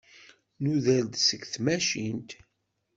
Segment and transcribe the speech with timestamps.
[0.63, 2.31] Nuder-d seg tmacint.